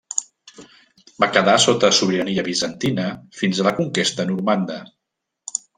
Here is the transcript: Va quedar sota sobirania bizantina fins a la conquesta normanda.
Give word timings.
Va 1.23 1.29
quedar 1.35 1.53
sota 1.65 1.91
sobirania 1.99 2.47
bizantina 2.49 3.07
fins 3.43 3.61
a 3.65 3.69
la 3.71 3.77
conquesta 3.83 4.31
normanda. 4.33 4.85